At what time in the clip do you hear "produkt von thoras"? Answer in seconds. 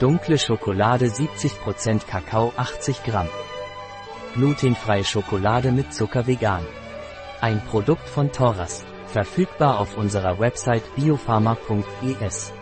7.66-8.86